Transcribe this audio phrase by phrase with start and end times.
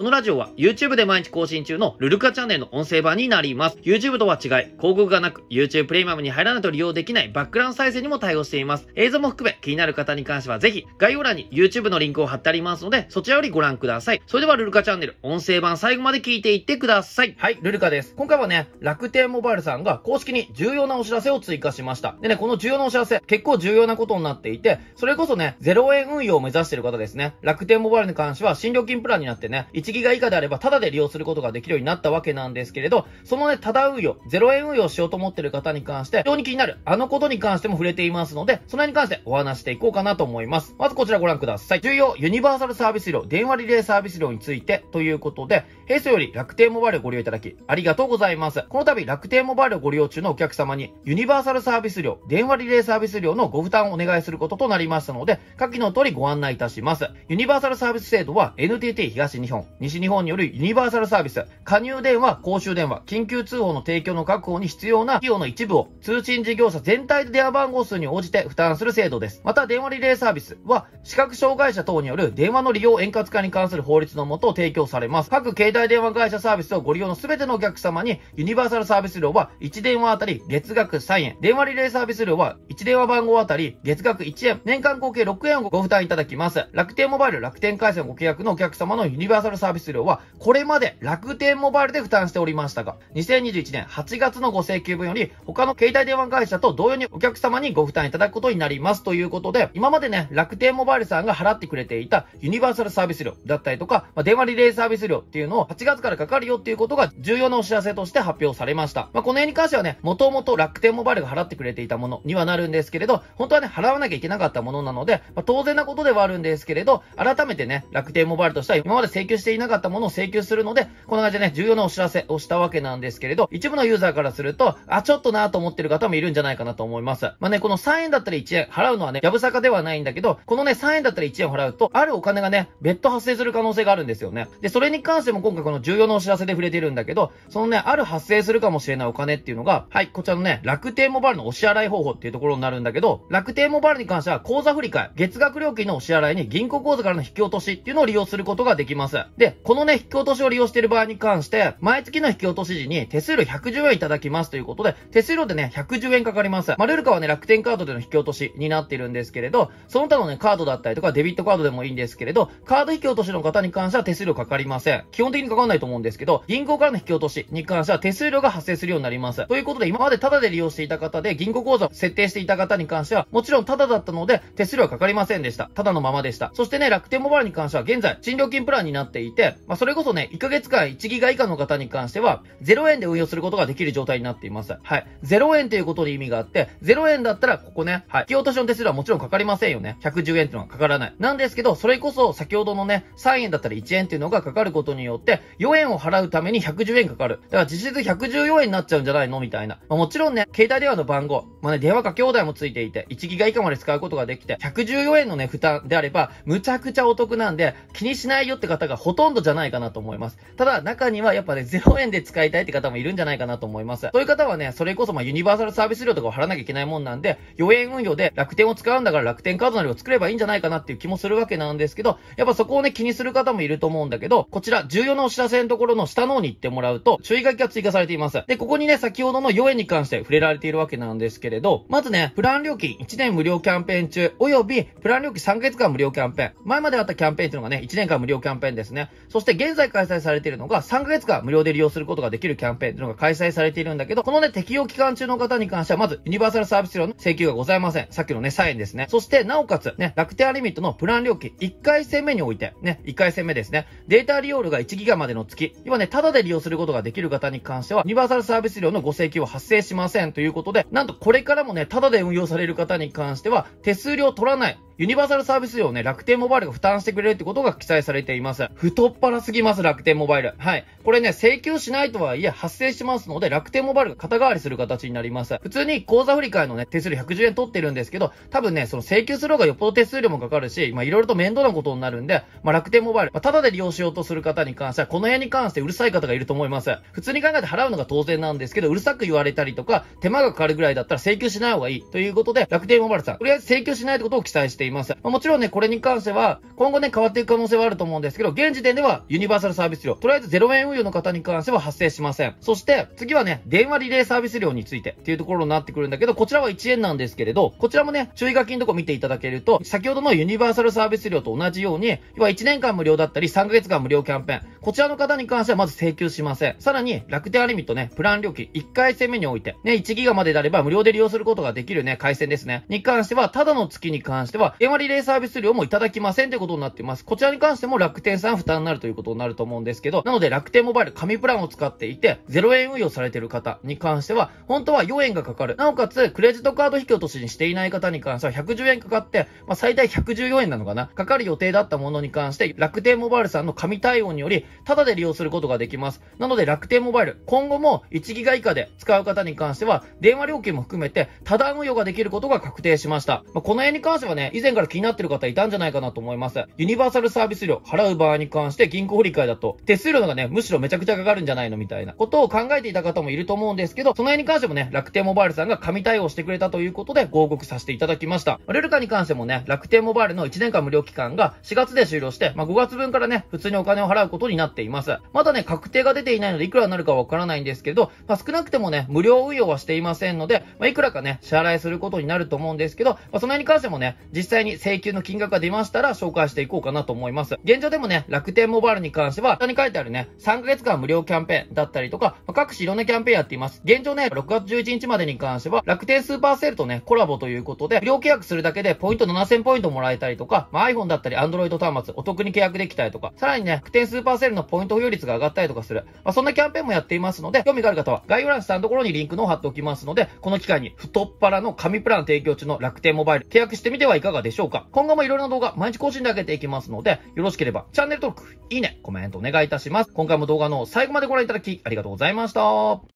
[0.00, 3.76] このラジオは YouTube で毎日更新中のルルカチャンネルの音声版になります。
[3.82, 8.88] YouTube とは違い、広告がなく YouTube プレミアムに入らないと利用できないバックグラウンド再生にも対応しています。
[8.94, 14.22] 映像も含め気になる方に関してはぜひ概要欄に YouTube のリンクを貼ってありますので、そちらよりご覧ください。
[14.26, 17.34] それではルルカチャンネル音声版最後まで聞いていってください。
[17.36, 18.14] はい、ルルカです。
[18.16, 22.16] 今回はね、楽天モバイルさんが公式に重要なお知らせを追加しました。
[22.22, 27.34] でね、この重要なお知らせ、結構重要なことになっていて、それこそね、0円運用を目指している方ですね。
[27.42, 40.74] 楽天モバイルに関しては、新料金プランになってね、1ギガ以下であれば、タダで利用することができるようになったわけなんですけれど、そのね、タダ運用、0円運用しようと思っている方に関して、非常に気になる、あのことに関しても触れていますので、その辺に関してお話していこうかなと思います。
[40.78, 41.80] まずこちらご覧ください。
[41.80, 48.64] 重要ユニバーサルサービス料、電話リレーサービス料についてということで、平成より楽天モバイルをご利用いただき、ありがとうございます。
[48.68, 57.08] この度、楽天モバイルをご利用中のお客様に、ユニバーサルサービス料、電話リレーサービス料のご負担をお願いすることとなりましたので、下記の通りご案内いたします。
[57.28, 69.40] ユニバーサルサービス制度は、NTT 東日本、西日本によるユニバーサルサービス、加入電話、公衆電話、緊急通報の提供の確保に必要な費用の一部を、通信事業者全体で電話番号数に応じて負担する制度です。
[69.42, 75.30] また、電話リレーサービスは、視覚障害者等による電話の利用円滑化に関する法律のもと提供されます。
[75.30, 86.66] 各携帯電話会社サービスをご利用のすべてのお客様に、ユニバーサルサービス料は1電話あたり月額3円、電話リレーサービス料は1電話番号あたり月額1円、年間合計6円をご負担いただきます。
[86.72, 109.08] 楽天モバイル、楽天回線ご契約のお客様のユニバーサルサービスービス料は、これまで楽天モバイルで負担しておりましたが、2021年8月のご請求分より、他の携帯電話会社と同様にお客様にご負担いただくことになりますということで、今までね、楽天モバイルさんが払ってくれていたユニバーサルサービス料だったりとか、まあ、電話リレーサービス料っていうのを8月からかかるよっていうことが重要なお知らせとして発表されました。
[109.12, 127.32] まあ、この辺に関してはね、もともと楽天モバイルが払ってくれていたものにはなるんですけれど、本当はね、払わなきゃいけなかったものなので、まあ、当然なことではあるんですけれど、改めてね、楽天モバイルとしては今まで請求していなかったものを請求するので、こんな感じでね、重要なお知らせをしたわけなんですけれど、一部のユーザーからすると、あ、ちょっとなと思ってる方もいるんじゃないかなと思います。
[127.38, 134.48] まあね、この3円だったら1円払うのはね、やぶさかではないんだけど、このね、3円だったら1円払うと、あるお金がね、別途発生する可能性があるんですよね。
[134.60, 149.18] で、それに関しても今回この重要なお知らせで触れてるんだけど、そのね、ある発生するかもしれないお金っていうのが、はい、こちらのね、楽天モバイルのお支払い方法っていうところになるんだけど、楽天モバイルに関しては口座振替、月額料金のお支払いに銀行口座からの引き落としっていうのを利用することができます。
[149.36, 156.70] で、このね、引き落としを利用している場合に関して、毎月の引き落とし時に手数料110円いただきますということで、手数料でね、110円かかります。
[156.70, 165.04] まあ、ルルカはね、楽天カードでの引き落としになっているんですけれど、その他のね、カードだったりとかデビットカードでもいいんですけれど、カード引き落としの方に関しては手数料かかりません。
[165.10, 169.46] 基本的にかかんないと思うんですけど、銀行からの引き落としに関しては手数料が発生するようになります。
[169.46, 175.70] ということで、今までタダで利用していた方で、銀行口座を設定していた方に関しては、もちろんタダだったので、手数料はかかりませんでした。
[175.74, 176.50] タダのままでした。
[176.54, 179.29] そしてね、楽天モバイルに関しては、現在、新料金プランになっていて、
[179.66, 184.76] まあ、それこそね、1ヶ月間1ギガ以下の方に関しては、0円で運用することができる状態になっています。
[184.82, 185.06] はい。
[185.24, 188.22] 0円ということで意味があって、0円だったら、ここね、はい。
[188.22, 189.98] 引き落としの手数料はもちろんかかりませんよね。
[190.02, 191.14] 110円っていうのはかからない。
[191.18, 197.40] なんですけど、それこそ、先ほどのね、3円だったら1円っていうのがかかることによって、4円を払うために110円かかる。
[197.44, 199.78] だから実質114円になっちゃうんじゃないのみたいな。
[199.88, 210.38] まあ、もちろんね、携帯電話の番号、まあね、電話かけ放題もついていて、1ギガ以下まで使うことができて、114円のね、負担であれば、むちゃくちゃお得なんで、気にしないよって方がほととんどじゃないかなと思います。
[210.56, 214.08] ただ、中にはやっぱね、0円で使いたいって方もいるんじゃないかなと思います。
[214.10, 228.42] そういう方はね、それこそまあユニバーサルサービス料とかを払わなきゃいけないもんなんで、4円運用で楽天を使うんだから楽天カードなりを作ればいいんじゃないかなっていう気もするわけなんですけど、やっぱそこをね、気にする方もいると思うんだけど、こちら、重要なお知らせのところの下の方に行ってもらうと、注意書きが追加されています。
[228.46, 236.52] で、ここにね、先ほどの4円に関して触れられているわけなんですけれど、まずね、プラン料金1年無料キャンペーン中、および、プラン料金3ヶ月間無料キャンペーン。
[236.64, 239.09] 前まであったキャンペーンっていうのがね、1年間無料キャンペーンですね。
[239.28, 248.06] そして現在開催されているのが、3ヶ月間無料で利用することができるキャンペーンっていうのが開催されているんだけど、このね、適用期間中の方に関しては、まず、ユニバーサルサービス料の請求がございません。
[248.10, 249.06] さっきのね、3円ですね。
[249.08, 253.86] そして、なおかつ、ね、楽天アリミットのプラン料金、1回戦目において、ね、1回戦目ですね。
[254.08, 268.68] データ利用量が1ギガまでの月、今ね、タダで利用することができる方に関しては、ユニバーサルサービス料のご請求は発生しませんということで、なんとこれからもね、タダで運用される方に関しては、手数料取らない、ユニバーサルサービス料をね、楽天モバイルが負担してくれるってことが記載されています。
[268.74, 270.52] 太っ腹すぎます、楽天モバイル。
[270.58, 270.84] はい。
[271.02, 275.58] これね、請求しないとはいえ発生しますので、楽天モバイルが肩代わりする形になります。
[275.62, 286.94] 普通に口座振替のね、手数料110円取ってるんですけど、多分ね、その請求する方がよっぽど手数料もかかるし、まあいろいろと面倒なことになるんで、まあ楽天モバイル、まあただで利用しようとする方に関しては、この辺に関してうるさい方がいると思います。
[287.12, 292.02] 普通に考えて払うのが当然なんですけど、うるさく言われたりとか、手間がかかるぐらいだったら請求しない方がいい。
[292.02, 294.89] ということで、楽天モバイルさん、とりあえず請求しないってことを記載しています。
[294.90, 295.10] います。
[295.22, 302.54] まあ、もちろんね、これに関しては、今後ね、変わっていく可能性はあると思うんですけど、現時点ではユニバーサルサービス料、とりあえず0円運用の方に関しては発生しません。
[302.60, 316.76] そして、次はね、電話リレーサービス料についてっていうところになってくるんだけど、こちらは1円なんですけれど、こちらもね、注意書きのとこ見ていただけると、先ほどのユニバーサルサービス料と同じように、要は1年間無料だったり3ヶ月間無料キャンペーン、こちらの方に関してはまず請求しません。
[316.78, 322.84] さらに、楽天アリミットね、プラン料金1回戦目において、ね、1ギガまでであれば無料で利用することができるね、回線ですね。
[322.88, 327.22] に関しては、ただの月に関しては、電話リレーサービス料もいただきませんということになっています。
[327.22, 335.76] こちらに関しても楽天さん負担になるということになると思うんですけど、なので楽天モバイル紙プランを使っていて、0円運用されている方に関しては、本当は4円がかかる。
[335.76, 341.08] なおかつ、クレジットカード引き落としにしていない方に関しては110円かかって、まあ、最大114円なのかな？
[341.08, 346.22] かかる予定だったものに関して、楽天モバイルさんの紙対応により、ただで利用することができます。
[346.38, 353.44] なので楽天モバイル、今後も1ギガ以下で使う方に関しては、電話料金も含めて、多段運用ができることが確定しました。
[353.52, 356.64] まあ、この辺に関してはね、以前から気になってる方いたんじゃないかなと思います。
[356.76, 368.60] ユニバーサルサービス料払う場合に関して銀行振替だと、手数料がね、むしろめちゃくちゃかかるんじゃないのみたいなことを考えていた方もいると思うんですけど、その辺に関してもね、楽天モバイルさんが紙対応してくれたということで、合格させていただきました。
[368.68, 375.16] ルルカに関してもね、楽天モバイルの1年間無料期間が4月で終了して、まあ、5月分からね、普通にお金を払うことになっています。
[375.32, 387.56] まだね、確定が出ていないので、いくらになるかわからないんですけど、まあ、少なくてもね、無料運用はしていませんので、まあ、いくらかね、支払いすることになると思うんですけど、まあ、その辺に関してもね、実際に請求の金額が出ましたら紹介していこうかなと思います。
[387.64, 393.80] 現状でもね、楽天モバイルに関しては、下に書いてあるね、3ヶ月間無料キャンペーンだったりとか、まあ、各種いろんなキャンペーンやっています。
[393.84, 414.86] 現状ね、6月11日までに関しては、楽天スーパーセールとね、コラボということで、無料契約するだけでポイント7000ポイントもらえたりとか、まあ、iPhone だったり Android 端末お得に契約できたりとか、さらにね、楽天スーパーセールのポイント保有率が上がったりとかする、まあ、そんなキャンペーンもやっていますので、興味がある方は概要欄下のところにリンクのを貼っておきますので、この機会に太っ腹の紙プラン提供中の楽天モバイル契約してみてはいかがでしょうか？
[414.92, 420.12] 今後もいろいろな動画毎日更新で上げていきますので、よろしければチャンネル登録、いいね、コメントお願いいたします。
[420.12, 423.00] 今回も動画の最後までご覧いただきありがとうございました。